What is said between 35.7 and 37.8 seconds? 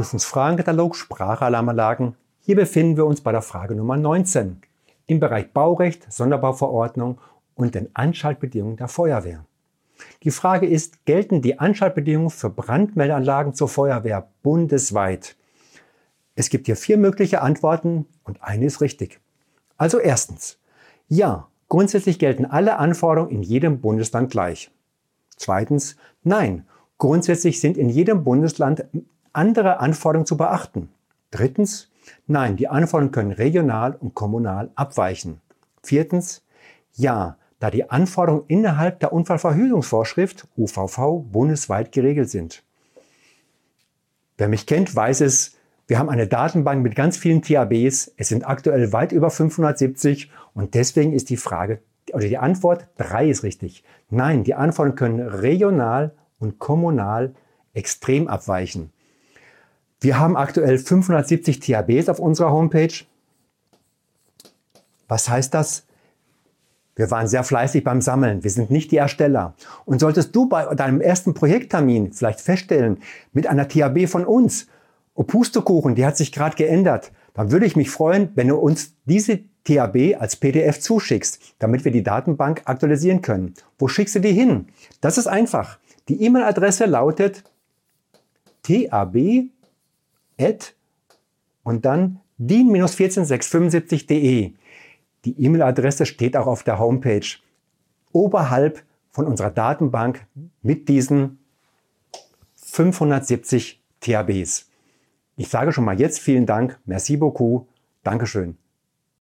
Viertens, ja, da